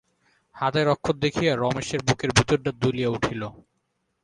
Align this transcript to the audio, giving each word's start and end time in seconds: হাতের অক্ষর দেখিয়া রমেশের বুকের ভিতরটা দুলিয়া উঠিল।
হাতের 0.55 0.87
অক্ষর 0.87 1.15
দেখিয়া 1.15 1.53
রমেশের 1.55 2.01
বুকের 2.07 2.31
ভিতরটা 2.37 2.71
দুলিয়া 2.81 3.09
উঠিল। 3.09 3.41